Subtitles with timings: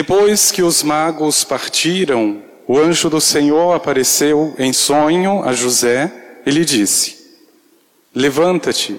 [0.00, 6.10] Depois que os magos partiram, o anjo do Senhor apareceu em sonho a José
[6.46, 7.36] e lhe disse:
[8.14, 8.98] Levanta-te,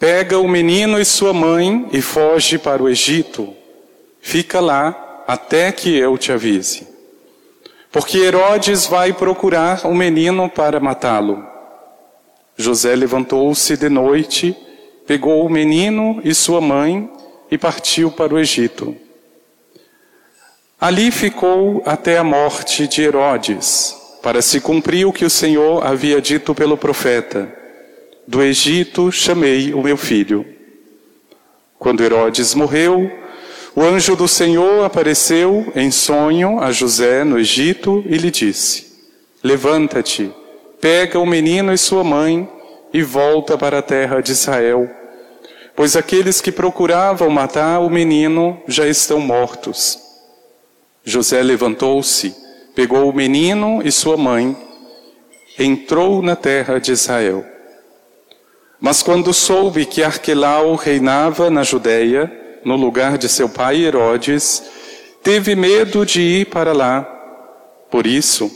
[0.00, 3.54] pega o menino e sua mãe e foge para o Egito.
[4.20, 6.84] Fica lá até que eu te avise.
[7.92, 11.46] Porque Herodes vai procurar o menino para matá-lo.
[12.56, 14.56] José levantou-se de noite,
[15.06, 17.08] pegou o menino e sua mãe
[17.48, 18.96] e partiu para o Egito
[20.82, 26.20] Ali ficou até a morte de Herodes, para se cumprir o que o Senhor havia
[26.20, 27.48] dito pelo profeta:
[28.26, 30.44] Do Egito chamei o meu filho.
[31.78, 33.08] Quando Herodes morreu,
[33.76, 39.06] o anjo do Senhor apareceu em sonho a José no Egito e lhe disse:
[39.40, 40.32] Levanta-te,
[40.80, 42.50] pega o menino e sua mãe
[42.92, 44.90] e volta para a terra de Israel,
[45.76, 50.01] pois aqueles que procuravam matar o menino já estão mortos.
[51.04, 52.34] José levantou-se,
[52.76, 54.56] pegou o menino e sua mãe,
[55.58, 57.44] entrou na terra de Israel.
[58.80, 62.30] Mas quando soube que Arquelau reinava na Judéia,
[62.64, 64.62] no lugar de seu pai Herodes,
[65.22, 67.02] teve medo de ir para lá.
[67.90, 68.50] Por isso,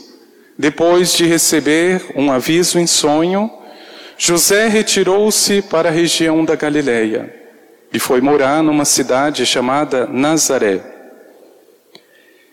[0.57, 3.51] depois de receber um aviso em sonho,
[4.17, 7.33] José retirou-se para a região da Galileia
[7.93, 10.96] e foi morar numa cidade chamada Nazaré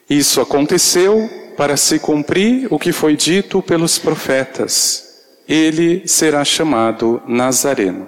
[0.08, 5.24] isso aconteceu para se cumprir o que foi dito pelos profetas.
[5.48, 8.06] Ele será chamado Nazareno.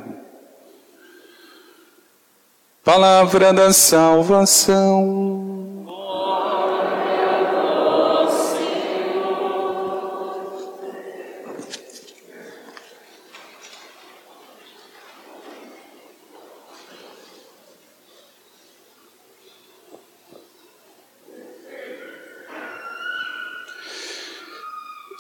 [2.83, 5.46] Palavra da salvação.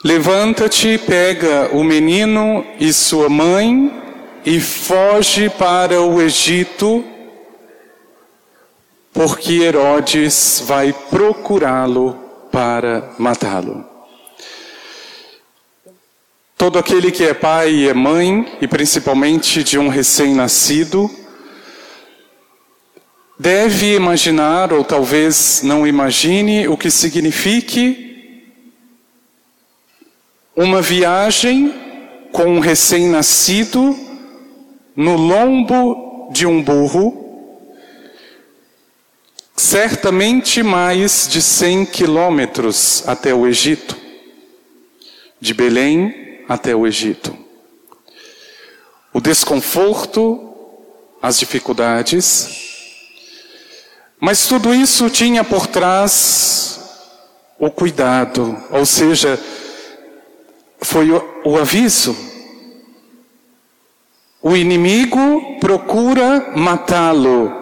[0.06, 3.92] Levanta-te, pega o menino e sua mãe
[4.44, 7.04] e foge para o Egito,
[9.12, 12.12] porque Herodes vai procurá-lo
[12.52, 13.84] para matá-lo.
[16.56, 21.10] Todo aquele que é pai e é mãe, e principalmente de um recém-nascido,
[23.36, 28.05] deve imaginar, ou talvez não imagine, o que signifique
[30.56, 31.74] uma viagem
[32.32, 33.94] com um recém-nascido
[34.96, 37.52] no lombo de um burro,
[39.54, 43.98] certamente mais de 100 quilômetros até o Egito,
[45.38, 47.36] de Belém até o Egito.
[49.12, 50.54] O desconforto,
[51.20, 52.48] as dificuldades,
[54.18, 56.80] mas tudo isso tinha por trás
[57.58, 59.38] o cuidado, ou seja,
[60.80, 62.16] foi o, o aviso.
[64.42, 67.52] O inimigo procura matá-lo.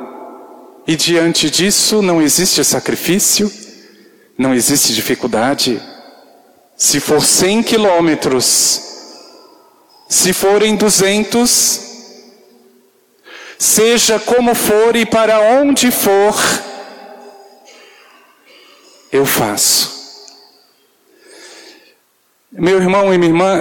[0.87, 3.51] E diante disso não existe sacrifício,
[4.37, 5.81] não existe dificuldade.
[6.77, 8.83] Se for 100 quilômetros,
[10.09, 11.81] se forem 200,
[13.59, 16.35] seja como for e para onde for,
[19.11, 19.94] eu faço.
[22.57, 23.61] Meu irmão e minha irmã,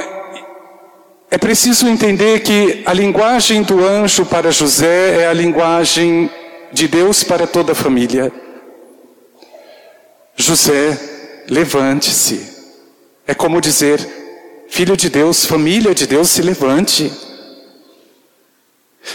[1.32, 6.30] é preciso entender que a linguagem do anjo para José é a linguagem
[6.72, 8.32] de Deus para toda a família.
[10.36, 10.96] José,
[11.50, 12.54] levante-se.
[13.26, 14.00] É como dizer,
[14.70, 17.12] filho de Deus, família de Deus, se levante.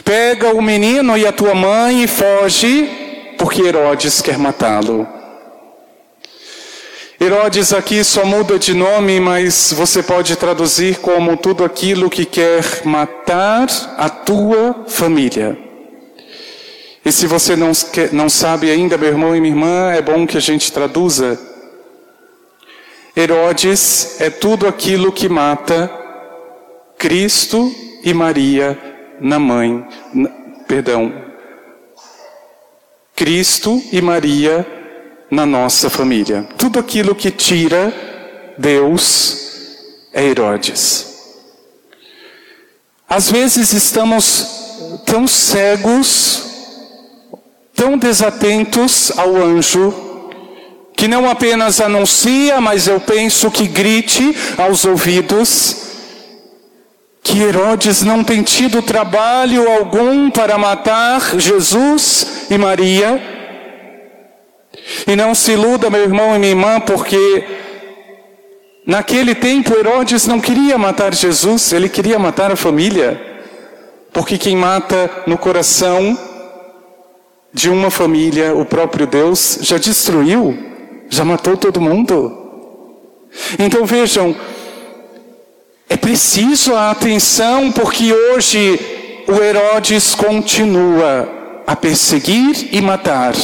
[0.04, 5.17] Pega o menino e a tua mãe e foge, porque Herodes quer matá-lo.
[7.20, 12.62] Herodes aqui só muda de nome, mas você pode traduzir como tudo aquilo que quer
[12.84, 13.66] matar
[13.96, 15.58] a tua família.
[17.04, 17.72] E se você não,
[18.12, 21.36] não sabe ainda, meu irmão e minha irmã, é bom que a gente traduza.
[23.16, 25.90] Herodes é tudo aquilo que mata
[26.96, 27.74] Cristo
[28.04, 28.78] e Maria
[29.20, 30.28] na mãe, na,
[30.68, 31.12] perdão,
[33.16, 34.77] Cristo e Maria
[35.30, 36.46] na nossa família.
[36.56, 37.92] Tudo aquilo que tira
[38.56, 39.36] Deus
[40.12, 41.06] é Herodes.
[43.08, 44.58] Às vezes estamos
[45.06, 46.42] tão cegos,
[47.74, 49.94] tão desatentos ao anjo,
[50.94, 55.76] que não apenas anuncia, mas eu penso que grite aos ouvidos,
[57.22, 63.37] que Herodes não tem tido trabalho algum para matar Jesus e Maria.
[65.06, 67.44] E não se iluda, meu irmão e minha irmã, porque
[68.86, 73.20] naquele tempo Herodes não queria matar Jesus, ele queria matar a família.
[74.12, 76.18] Porque quem mata no coração
[77.52, 80.56] de uma família, o próprio Deus, já destruiu,
[81.08, 82.46] já matou todo mundo.
[83.58, 84.34] Então vejam,
[85.88, 88.78] é preciso a atenção, porque hoje
[89.26, 91.28] o Herodes continua
[91.66, 93.34] a perseguir e matar,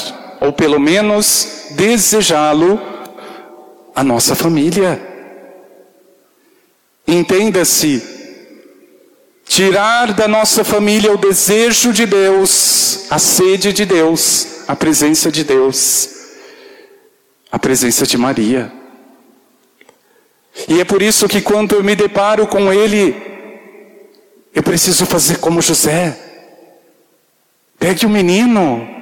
[0.45, 2.81] ou pelo menos desejá-lo,
[3.95, 5.01] a nossa família.
[7.07, 8.03] Entenda-se,
[9.47, 15.45] tirar da nossa família o desejo de Deus, a sede de Deus, a presença de
[15.45, 16.11] Deus,
[17.51, 18.71] a presença de Maria.
[20.69, 23.17] E é por isso que quando eu me deparo com ele,
[24.55, 26.19] eu preciso fazer como José.
[27.79, 28.94] Pegue o menino,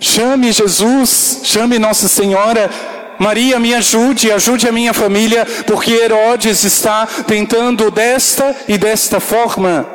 [0.00, 2.70] chame Jesus, chame Nossa Senhora.
[3.18, 9.86] Maria, me ajude, ajude a minha família, porque Herodes está tentando desta e desta forma.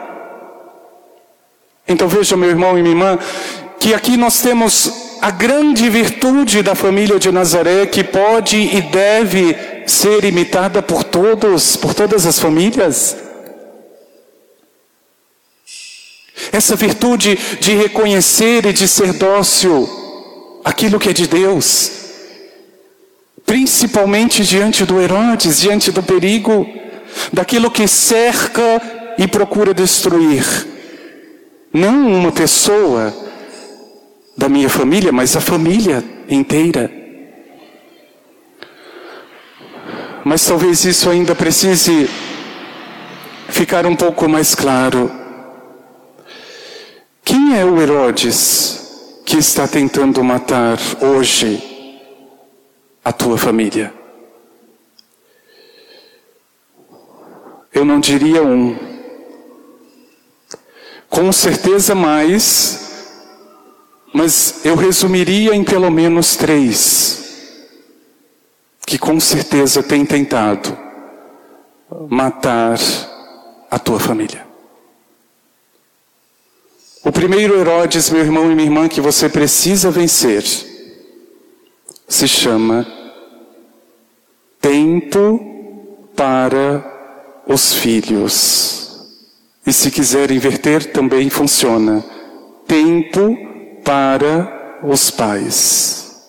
[1.88, 3.20] Então veja, meu irmão e minha irmã,
[3.80, 9.56] que aqui nós temos a grande virtude da família de Nazaré que pode e deve
[9.86, 13.16] ser imitada por todos, por todas as famílias.
[16.52, 19.90] Essa virtude de reconhecer e de ser dócil
[20.64, 21.92] aquilo que é de Deus,
[23.46, 26.68] principalmente diante do Herodes, diante do perigo,
[27.32, 28.82] daquilo que cerca
[29.18, 30.46] e procura destruir.
[31.74, 33.14] Não uma pessoa,
[34.38, 36.92] da minha família, mas a família inteira.
[40.24, 42.10] Mas talvez isso ainda precise
[43.50, 45.21] ficar um pouco mais claro.
[47.24, 52.00] Quem é o Herodes que está tentando matar hoje
[53.04, 53.94] a tua família?
[57.74, 58.78] Eu não diria um.
[61.10, 62.82] Com certeza mais
[64.14, 67.68] mas eu resumiria em pelo menos três,
[68.86, 70.78] que com certeza tem tentado
[72.10, 72.78] matar
[73.70, 74.51] a tua família.
[77.04, 80.44] O primeiro Herodes, meu irmão e minha irmã, que você precisa vencer,
[82.08, 82.86] se chama
[84.60, 89.08] tempo para os filhos.
[89.66, 92.06] E se quiser inverter, também funciona.
[92.68, 93.36] Tempo
[93.84, 96.22] para os pais.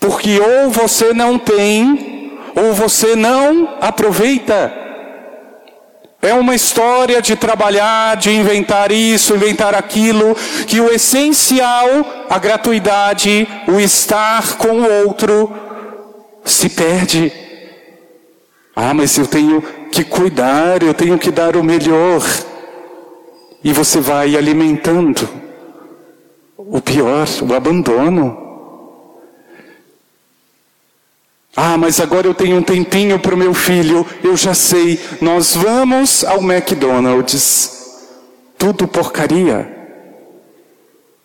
[0.00, 4.85] Porque ou você não tem, ou você não aproveita.
[6.26, 10.34] É uma história de trabalhar, de inventar isso, inventar aquilo,
[10.66, 11.86] que o essencial,
[12.28, 15.52] a gratuidade, o estar com o outro,
[16.44, 17.32] se perde.
[18.74, 22.22] Ah, mas eu tenho que cuidar, eu tenho que dar o melhor.
[23.62, 25.28] E você vai alimentando
[26.56, 28.45] o pior, o abandono.
[31.56, 35.56] Ah, mas agora eu tenho um tempinho para o meu filho, eu já sei, nós
[35.56, 37.72] vamos ao McDonald's.
[38.58, 39.74] Tudo porcaria.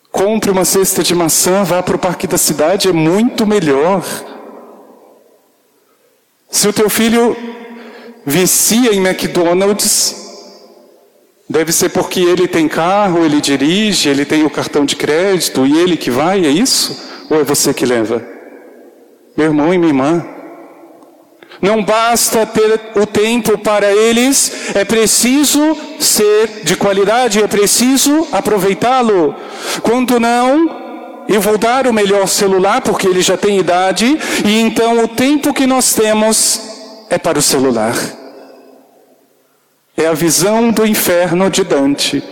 [0.10, 4.06] Compre uma cesta de maçã, vá para o parque da cidade, é muito melhor.
[6.50, 7.36] Se o teu filho
[8.26, 10.22] vicia em McDonald's,
[11.52, 15.78] Deve ser porque ele tem carro, ele dirige, ele tem o cartão de crédito e
[15.80, 16.98] ele que vai, é isso?
[17.30, 18.31] Ou é você que leva?
[19.36, 20.26] Meu irmão e minha irmã.
[21.62, 29.36] Não basta ter o tempo para eles, é preciso ser de qualidade, é preciso aproveitá-lo.
[29.84, 35.04] Quando não, eu vou dar o melhor celular, porque ele já tem idade, e então
[35.04, 37.96] o tempo que nós temos é para o celular.
[39.96, 42.24] É a visão do inferno de Dante.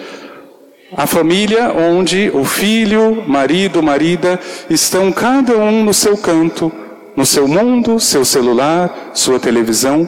[0.98, 4.40] A família onde o filho, marido, marida
[4.70, 6.72] estão cada um no seu canto,
[7.16, 10.08] no seu mundo, seu celular, sua televisão.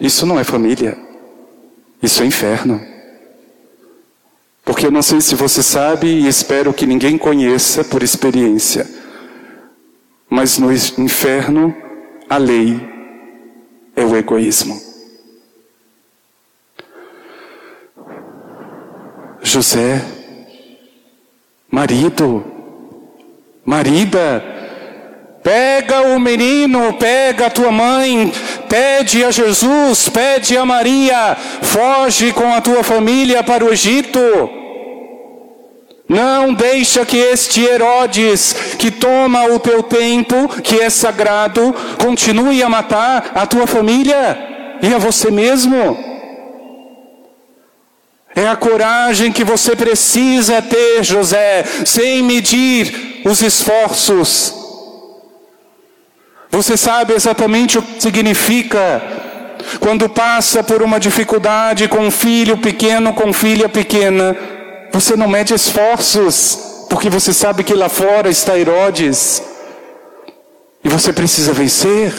[0.00, 0.96] Isso não é família.
[2.02, 2.80] Isso é inferno.
[4.64, 8.86] Porque eu não sei se você sabe e espero que ninguém conheça por experiência.
[10.28, 11.74] Mas no inferno,
[12.28, 12.80] a lei
[13.94, 14.80] é o egoísmo.
[19.40, 20.04] José,
[21.70, 22.44] marido,
[23.64, 24.42] marida,
[25.46, 28.32] pega o menino, pega a tua mãe,
[28.68, 34.18] pede a Jesus, pede a Maria, foge com a tua família para o Egito.
[36.08, 41.72] Não deixa que este Herodes, que toma o teu tempo, que é sagrado,
[42.02, 44.36] continue a matar a tua família
[44.82, 45.96] e a você mesmo.
[48.34, 54.55] É a coragem que você precisa ter, José, sem medir os esforços.
[56.50, 59.02] Você sabe exatamente o que significa
[59.80, 64.36] quando passa por uma dificuldade com um filho pequeno, com filha pequena.
[64.92, 69.42] Você não mede esforços, porque você sabe que lá fora está Herodes.
[70.84, 72.12] E você precisa vencer.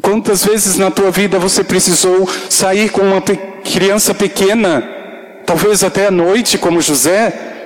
[0.00, 4.82] Quantas vezes na tua vida você precisou sair com uma criança pequena,
[5.44, 7.59] talvez até à noite, como José,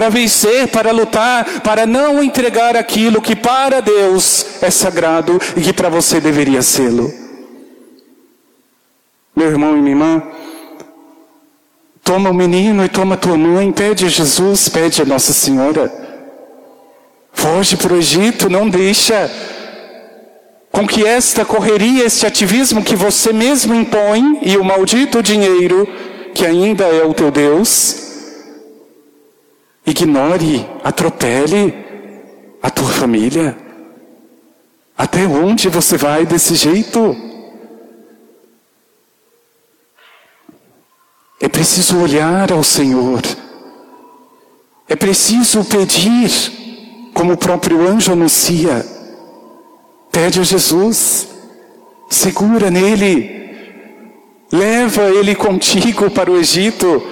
[0.00, 5.74] para vencer, para lutar, para não entregar aquilo que para Deus é sagrado e que
[5.74, 7.12] para você deveria sê-lo.
[9.36, 10.22] Meu irmão e minha irmã,
[12.02, 15.92] toma o menino e toma tua mãe, pede a Jesus, pede a Nossa Senhora.
[17.34, 19.30] Foge para o Egito, não deixa
[20.72, 25.86] com que esta correria, este ativismo que você mesmo impõe e o maldito dinheiro,
[26.34, 28.09] que ainda é o teu Deus,
[29.90, 31.74] ignore, atropele
[32.62, 33.56] a tua família.
[34.96, 37.16] Até onde você vai desse jeito?
[41.40, 43.22] É preciso olhar ao Senhor.
[44.86, 48.84] É preciso pedir, como o próprio anjo anuncia.
[50.12, 51.28] Pede a Jesus,
[52.10, 53.40] segura nele,
[54.52, 57.02] leva ele contigo para o Egito,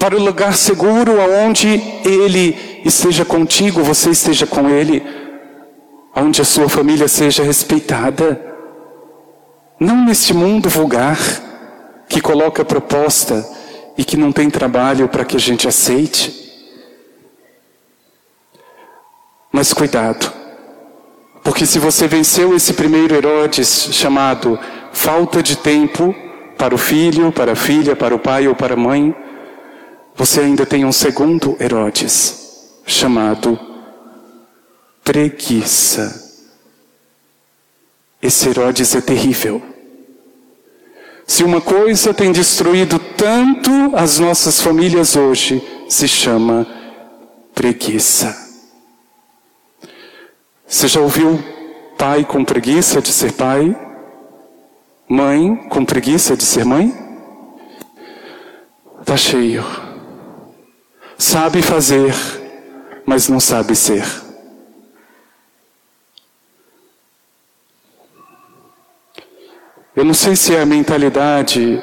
[0.00, 1.68] para o lugar seguro aonde
[2.06, 5.02] ele esteja contigo, você esteja com ele,
[6.14, 8.40] aonde a sua família seja respeitada.
[9.78, 11.18] Não neste mundo vulgar
[12.08, 13.46] que coloca proposta
[13.98, 16.50] e que não tem trabalho para que a gente aceite.
[19.52, 20.32] Mas cuidado.
[21.44, 24.58] Porque se você venceu esse primeiro Herodes chamado
[24.92, 26.14] falta de tempo
[26.56, 29.14] para o filho, para a filha, para o pai ou para a mãe,
[30.20, 33.58] você ainda tem um segundo Herodes chamado
[35.02, 36.44] preguiça.
[38.20, 39.62] Esse Herodes é terrível.
[41.26, 46.66] Se uma coisa tem destruído tanto as nossas famílias hoje, se chama
[47.54, 48.36] preguiça.
[50.68, 51.42] Você já ouviu
[51.96, 53.74] pai com preguiça de ser pai?
[55.08, 56.94] Mãe com preguiça de ser mãe?
[59.00, 59.79] Está cheio.
[61.20, 62.14] Sabe fazer,
[63.04, 64.02] mas não sabe ser.
[69.94, 71.78] Eu não sei se é a mentalidade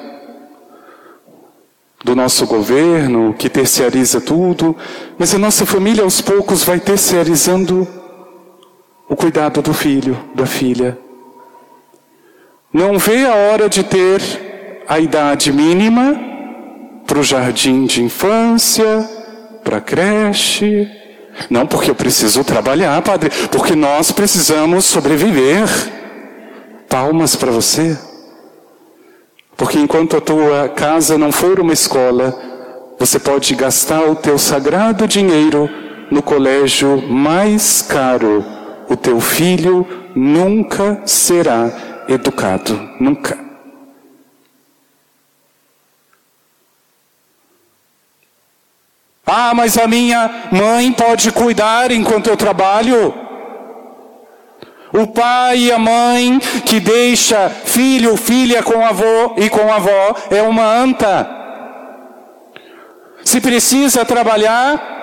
[2.04, 4.76] do nosso governo que terciariza tudo,
[5.20, 7.88] mas a nossa família aos poucos vai terciarizando
[9.08, 10.98] o cuidado do filho, da filha.
[12.74, 16.20] Não vê a hora de ter a idade mínima
[17.06, 19.17] para o jardim de infância,
[19.68, 20.90] para a creche.
[21.50, 25.68] Não porque eu preciso trabalhar, padre, porque nós precisamos sobreviver.
[26.88, 27.98] Palmas para você.
[29.58, 32.34] Porque enquanto a tua casa não for uma escola,
[32.98, 35.70] você pode gastar o teu sagrado dinheiro
[36.10, 38.58] no colégio mais caro
[38.90, 42.90] o teu filho nunca será educado.
[43.00, 43.47] Nunca.
[49.28, 53.14] Ah, mas a minha mãe pode cuidar enquanto eu trabalho.
[54.94, 60.42] O pai e a mãe que deixa filho, filha com avô e com avó é
[60.42, 61.30] uma anta.
[63.26, 64.98] Se precisa trabalhar,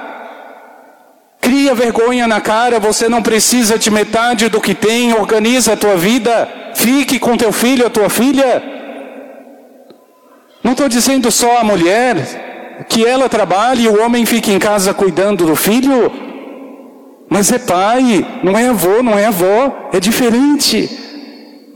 [1.45, 5.95] Cria vergonha na cara, você não precisa de metade do que tem, organiza a tua
[5.95, 8.63] vida, fique com teu filho, a tua filha.
[10.63, 12.54] Não estou dizendo só a mulher,
[12.89, 16.11] que ela trabalhe e o homem fique em casa cuidando do filho.
[17.29, 20.89] Mas é pai, não é avô, não é avó, é diferente.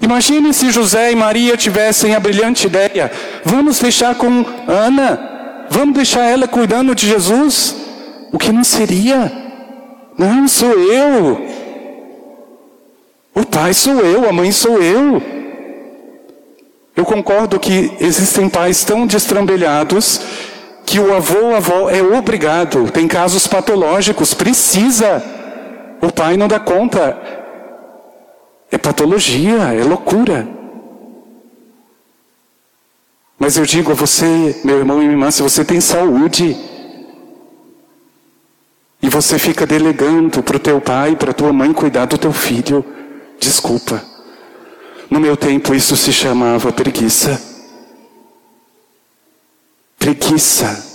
[0.01, 3.11] Imagine se José e Maria tivessem a brilhante ideia:
[3.45, 7.77] vamos deixar com Ana, vamos deixar ela cuidando de Jesus.
[8.33, 9.33] O que não seria?
[10.17, 11.47] Não, sou eu.
[13.35, 15.23] O pai sou eu, a mãe sou eu.
[16.97, 20.21] Eu concordo que existem pais tão destrambelhados
[20.89, 25.23] que o avô avó é obrigado, tem casos patológicos, precisa.
[26.01, 27.15] O pai não dá conta.
[28.73, 30.49] É patologia, é loucura.
[33.39, 36.57] Mas eu digo a você, meu irmão e minha irmã, se você tem saúde
[39.03, 42.83] e você fica delegando para o teu pai, para tua mãe cuidar do teu filho,
[43.39, 44.03] desculpa.
[45.11, 47.48] No meu tempo isso se chamava preguiça.
[50.15, 50.87] Preguiça.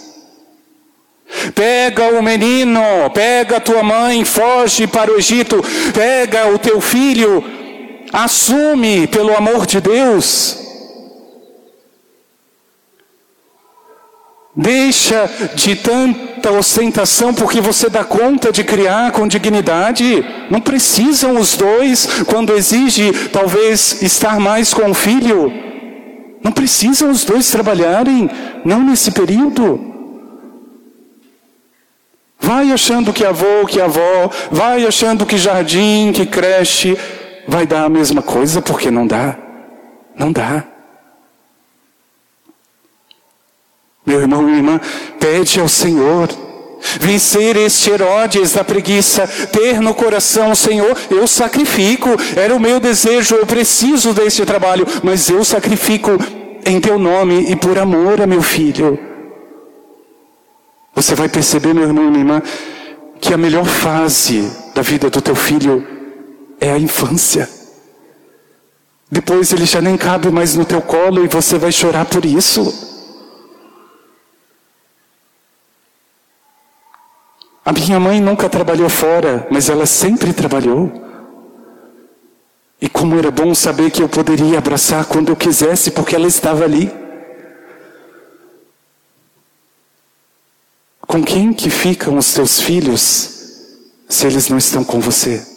[1.54, 2.82] Pega o menino,
[3.14, 7.44] pega tua mãe, foge para o Egito, pega o teu filho,
[8.12, 10.58] assume pelo amor de Deus.
[14.56, 20.24] Deixa de tanta ostentação porque você dá conta de criar com dignidade.
[20.50, 25.73] Não precisam os dois quando exige talvez estar mais com o filho.
[26.44, 28.30] Não precisam os dois trabalharem,
[28.66, 29.92] não nesse período.
[32.40, 36.98] Vai achando que avô, que avó, vai achando que jardim, que creche
[37.48, 39.38] vai dar a mesma coisa porque não dá.
[40.16, 40.66] Não dá.
[44.06, 44.82] Meu irmão e irmã,
[45.20, 46.28] pede ao Senhor
[47.00, 53.36] vencer este Herodes da preguiça, ter no coração, Senhor, eu sacrifico, era o meu desejo,
[53.36, 56.12] eu preciso deste trabalho, mas eu sacrifico
[56.66, 59.00] em teu nome e por amor a meu filho.
[60.96, 62.42] Você vai perceber, meu irmão e minha irmã,
[63.20, 65.86] que a melhor fase da vida do teu filho
[66.60, 67.50] é a infância.
[69.10, 72.93] Depois ele já nem cabe mais no teu colo e você vai chorar por isso.
[77.66, 80.92] A minha mãe nunca trabalhou fora, mas ela sempre trabalhou.
[82.82, 86.66] E como era bom saber que eu poderia abraçar quando eu quisesse, porque ela estava
[86.66, 86.92] ali.
[91.00, 93.78] Com quem que ficam os teus filhos
[94.10, 95.48] se eles não estão com você?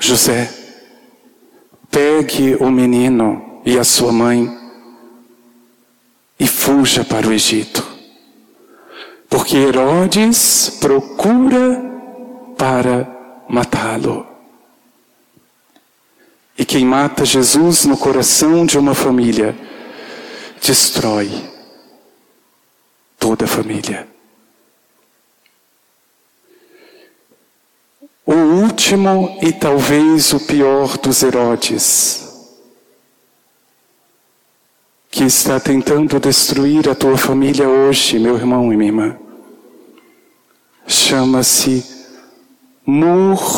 [0.00, 0.61] José
[1.92, 4.50] Pegue o menino e a sua mãe
[6.40, 7.86] e fuja para o Egito.
[9.28, 11.80] Porque Herodes procura
[12.56, 14.26] para matá-lo.
[16.56, 19.54] E quem mata Jesus no coração de uma família
[20.62, 21.30] destrói
[23.18, 24.11] toda a família.
[28.32, 32.22] O último e talvez o pior dos Herodes,
[35.10, 39.18] que está tentando destruir a tua família hoje, meu irmão e minha irmã,
[40.86, 41.84] chama-se
[42.86, 43.52] murmuração.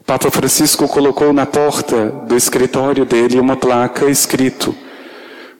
[0.00, 4.74] O Papa Francisco colocou na porta do escritório dele uma placa escrito: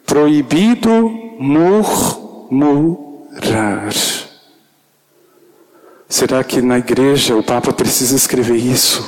[0.04, 3.03] Proibido murmurar.
[6.08, 9.02] Será que na igreja o Papa precisa escrever isso?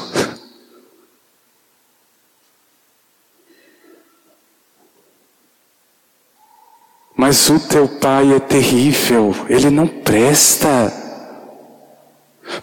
[7.17, 10.93] Mas o teu pai é terrível, ele não presta.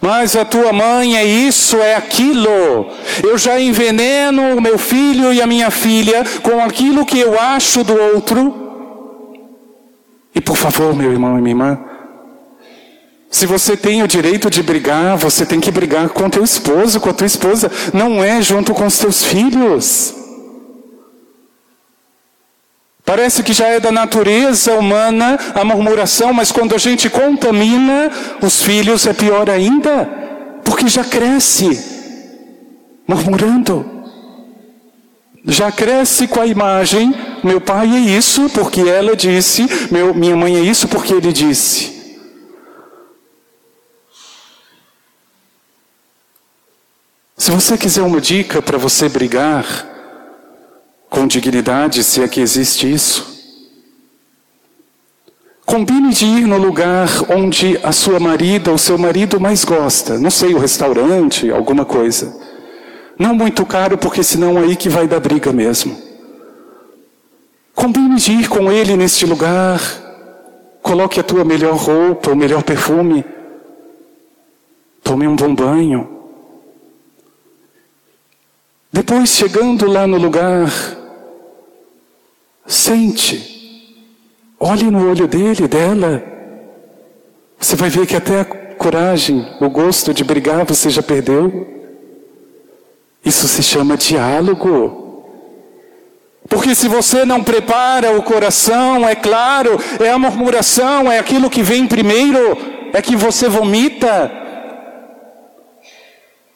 [0.00, 2.88] Mas a tua mãe é isso, é aquilo.
[3.22, 7.82] Eu já enveneno o meu filho e a minha filha com aquilo que eu acho
[7.82, 8.63] do outro.
[10.34, 11.78] E por favor, meu irmão e minha irmã,
[13.30, 17.10] se você tem o direito de brigar, você tem que brigar com teu esposo, com
[17.10, 20.14] a tua esposa, não é junto com os teus filhos.
[23.04, 28.62] Parece que já é da natureza humana a murmuração, mas quando a gente contamina os
[28.62, 30.08] filhos é pior ainda,
[30.64, 31.92] porque já cresce
[33.06, 33.94] murmurando
[35.46, 40.56] já cresce com a imagem, meu pai é isso porque ela disse, meu, minha mãe
[40.56, 41.92] é isso porque ele disse.
[47.36, 49.86] Se você quiser uma dica para você brigar
[51.10, 53.34] com dignidade, se é que existe isso,
[55.64, 60.18] Combine de ir no lugar onde a sua marida ou seu marido mais gosta.
[60.18, 62.36] Não sei, o restaurante, alguma coisa.
[63.18, 66.03] Não muito caro, porque senão é aí que vai dar briga mesmo.
[67.74, 69.80] Combine de ir com ele neste lugar.
[70.82, 73.24] Coloque a tua melhor roupa, o melhor perfume.
[75.02, 76.08] Tome um bom banho.
[78.92, 80.70] Depois, chegando lá no lugar,
[82.64, 83.92] sente,
[84.58, 86.22] olhe no olho dele, dela.
[87.58, 91.66] Você vai ver que até a coragem, o gosto de brigar você já perdeu.
[93.24, 95.03] Isso se chama diálogo.
[96.48, 101.62] Porque se você não prepara o coração, é claro, é a murmuração, é aquilo que
[101.62, 102.56] vem primeiro,
[102.92, 104.30] é que você vomita.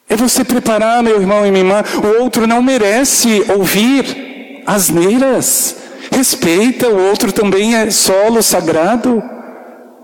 [0.07, 1.83] É você preparar, meu irmão e minha irmã.
[2.03, 5.75] O outro não merece ouvir asneiras.
[6.11, 9.21] Respeita, o outro também é solo sagrado.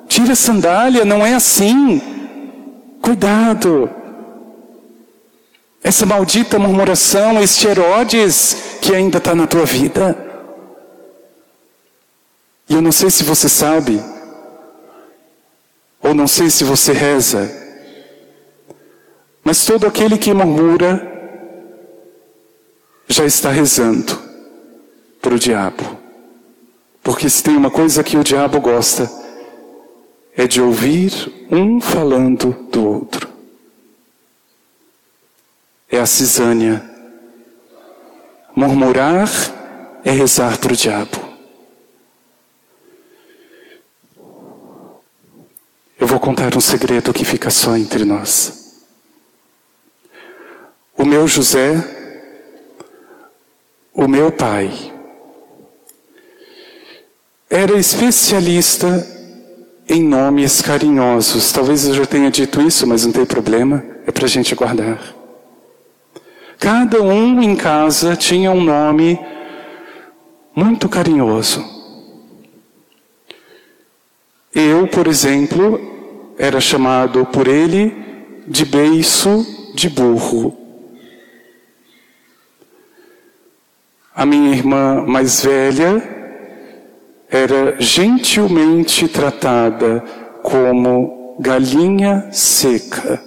[0.08, 2.02] Tira a sandália, não é assim.
[3.02, 3.90] Cuidado.
[5.84, 10.16] Essa maldita murmuração, este Herodes que ainda está na tua vida.
[12.70, 14.00] E eu não sei se você sabe,
[16.04, 17.52] ou não sei se você reza,
[19.44, 21.02] mas todo aquele que murmura
[23.08, 24.22] já está rezando
[25.20, 25.98] para o diabo.
[27.02, 29.12] Porque se tem uma coisa que o diabo gosta,
[30.38, 33.28] é de ouvir um falando do outro.
[35.90, 36.95] É a cisânia.
[38.56, 39.30] Murmurar
[40.06, 41.26] é rezar para o diabo.
[46.00, 48.84] Eu vou contar um segredo que fica só entre nós.
[50.98, 51.76] O meu José,
[53.94, 54.94] o meu pai,
[57.50, 58.88] era especialista
[59.90, 61.52] em nomes carinhosos.
[61.52, 65.15] Talvez eu já tenha dito isso, mas não tem problema, é para a gente guardar.
[66.60, 69.20] Cada um em casa tinha um nome
[70.56, 71.64] muito carinhoso.
[74.54, 77.94] Eu, por exemplo, era chamado por ele
[78.48, 80.58] de beiço de burro.
[84.16, 86.02] A minha irmã mais velha
[87.30, 90.02] era gentilmente tratada
[90.42, 93.22] como galinha seca.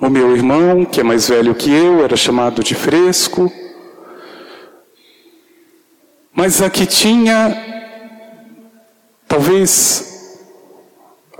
[0.00, 3.52] O meu irmão, que é mais velho que eu, era chamado de fresco.
[6.32, 7.56] Mas a que tinha,
[9.26, 10.40] talvez,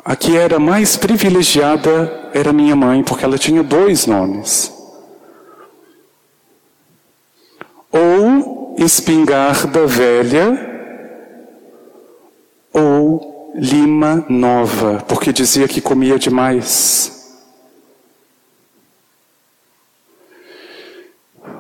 [0.05, 4.75] a que era mais privilegiada era minha mãe, porque ela tinha dois nomes.
[7.95, 10.73] ou espingarda velha
[12.73, 17.14] ou lima nova, porque dizia que comia demais.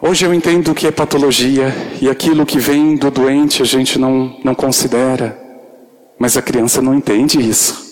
[0.06, 3.98] Hoje eu entendo o que é patologia e aquilo que vem do doente a gente
[3.98, 5.34] não, não considera,
[6.18, 7.82] mas a criança não entende isso.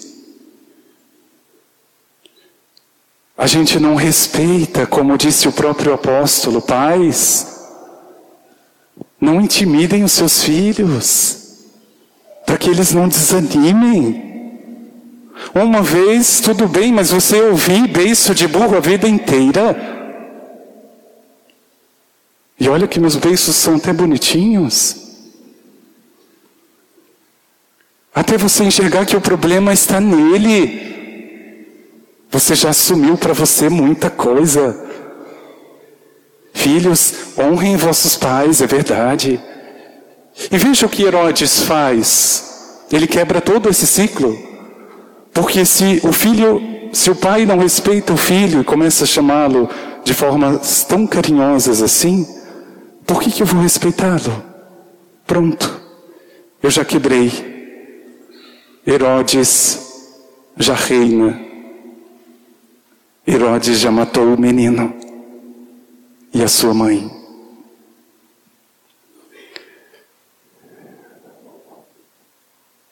[3.34, 7.66] A gente não respeita, como disse o próprio apóstolo, pais,
[9.18, 11.64] não intimidem os seus filhos,
[12.44, 14.60] para que eles não desanimem.
[15.54, 19.91] Uma vez, tudo bem, mas você ouvir beiço de burro a vida inteira.
[22.62, 24.94] E olha que meus beiços são até bonitinhos.
[28.14, 31.58] Até você enxergar que o problema está nele.
[32.30, 34.80] Você já assumiu para você muita coisa.
[36.54, 39.40] Filhos, honrem vossos pais, é verdade.
[40.48, 42.84] E veja o que Herodes faz.
[42.92, 44.38] Ele quebra todo esse ciclo.
[45.32, 49.68] Porque se o filho, se o pai não respeita o filho e começa a chamá-lo
[50.04, 52.24] de formas tão carinhosas assim,
[53.06, 54.44] por que, que eu vou respeitá-lo?
[55.26, 55.80] Pronto,
[56.62, 57.52] eu já quebrei.
[58.86, 59.78] Herodes
[60.56, 61.40] já reina.
[63.26, 64.94] Herodes já matou o menino
[66.34, 67.10] e a sua mãe.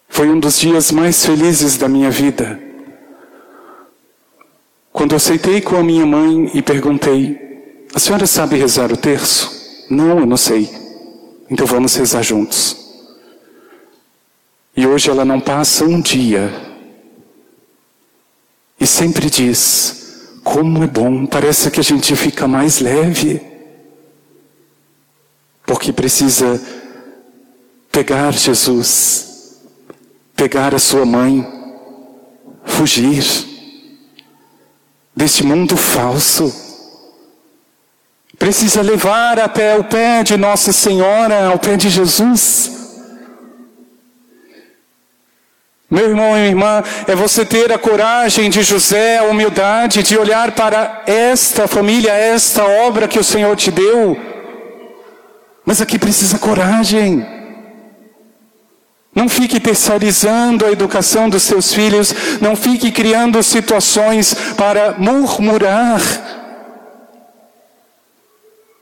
[0.09, 2.61] Foi um dos dias mais felizes da minha vida.
[4.93, 9.60] Quando eu aceitei com a minha mãe e perguntei: A senhora sabe rezar o terço?
[9.91, 10.71] Não, eu não sei.
[11.51, 12.77] Então vamos rezar juntos.
[14.77, 16.51] E hoje ela não passa um dia
[18.79, 23.43] e sempre diz: como é bom, parece que a gente fica mais leve.
[25.67, 26.59] Porque precisa
[27.91, 29.31] pegar Jesus
[30.41, 31.47] pegar a sua mãe,
[32.65, 33.23] fugir
[35.15, 36.70] deste mundo falso.
[38.41, 42.71] Precisa levar até o pé de Nossa Senhora, ao pé de Jesus.
[45.91, 50.17] Meu irmão e minha irmã, é você ter a coragem de José, a humildade de
[50.17, 54.19] olhar para esta família, esta obra que o Senhor te deu.
[55.63, 57.27] Mas aqui precisa coragem.
[59.15, 66.01] Não fique terceirizando a educação dos seus filhos, não fique criando situações para murmurar.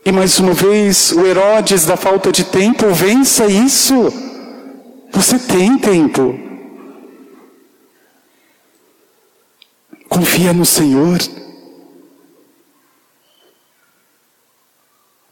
[0.09, 4.11] E mais uma vez, o Herodes da falta de tempo, vença isso.
[5.13, 6.35] Você tem tempo.
[10.09, 11.19] Confia no Senhor.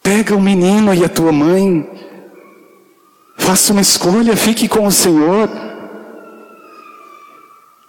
[0.03, 1.89] Pega o menino e a tua mãe.
[3.39, 5.49] Faça uma escolha, fique com o Senhor.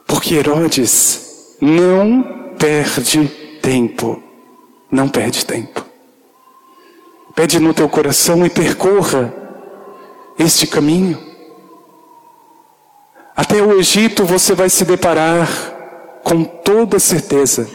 [0.06, 3.28] Porque Herodes não perde
[3.62, 4.24] tempo.
[4.90, 5.87] Não perde tempo.
[7.38, 9.32] Pede no teu coração e percorra
[10.40, 11.24] este caminho.
[13.36, 15.48] Até o Egito você vai se deparar
[16.24, 17.70] com toda certeza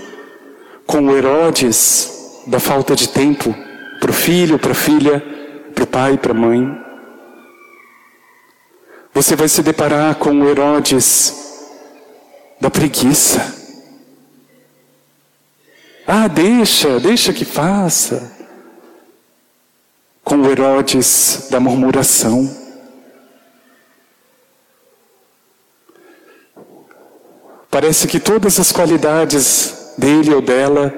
[0.85, 3.55] com o Herodes da falta de tempo
[4.01, 5.25] para o filho, para a filha,
[5.73, 6.67] para o pai, para a mãe.
[9.15, 11.69] Você vai se deparar com o Herodes
[12.61, 13.63] da preguiça.
[16.05, 18.32] Ah, deixa, deixa que faça.
[20.33, 22.51] Com o Herodes da murmuração.
[27.71, 30.91] Parece que todas as qualidades dele ou dela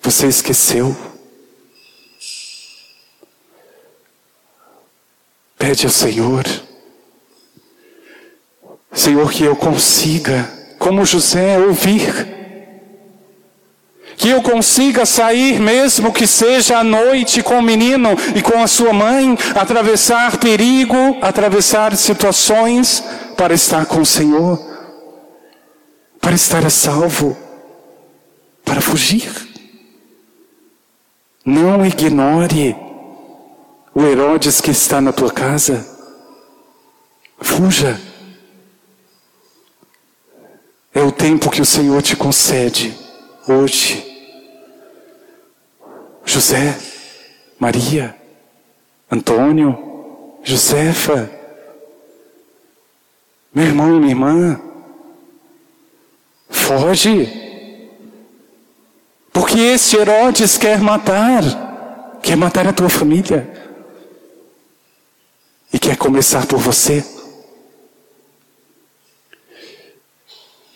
[0.00, 0.96] você esqueceu.
[5.58, 6.44] Pede ao Senhor,
[8.92, 12.41] Senhor, que eu consiga, como José, ouvir.
[14.22, 18.66] Que eu consiga sair, mesmo que seja à noite, com o menino e com a
[18.66, 23.02] sua mãe, atravessar perigo, atravessar situações
[23.36, 24.72] para estar com o Senhor
[26.22, 27.36] para estar a salvo,
[28.64, 29.28] para fugir.
[31.44, 32.76] Não ignore
[33.92, 35.84] o Herodes que está na tua casa.
[37.40, 38.00] Fuja.
[40.94, 42.96] É o tempo que o Senhor te concede
[43.48, 44.11] hoje.
[46.24, 46.78] José,
[47.58, 48.16] Maria,
[49.10, 51.30] Antônio, Josefa,
[53.54, 54.60] meu irmão e minha irmã,
[56.48, 57.40] Foge.
[59.32, 63.50] Porque esse Herodes quer matar, quer matar a tua família.
[65.72, 67.04] E quer começar por você.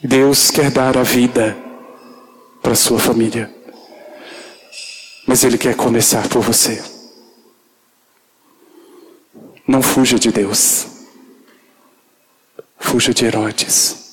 [0.02, 1.56] Deus quer dar a vida
[2.62, 3.54] para a sua família.
[5.26, 6.82] Mas Ele quer começar por você.
[9.66, 10.86] Não fuja de Deus.
[12.78, 14.05] Fuja de Herodes.